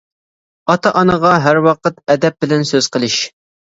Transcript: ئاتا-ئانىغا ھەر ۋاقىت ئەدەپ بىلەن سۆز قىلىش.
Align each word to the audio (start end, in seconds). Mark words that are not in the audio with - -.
ئاتا-ئانىغا 0.71 1.35
ھەر 1.45 1.63
ۋاقىت 1.69 2.03
ئەدەپ 2.11 2.43
بىلەن 2.43 2.71
سۆز 2.75 2.93
قىلىش. 2.99 3.25